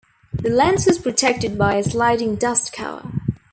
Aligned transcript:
The 0.33 0.49
lens 0.49 0.87
was 0.87 0.97
protected 0.97 1.59
by 1.59 1.75
a 1.75 1.83
sliding 1.83 2.35
dust 2.35 2.73
cover. 2.73 3.07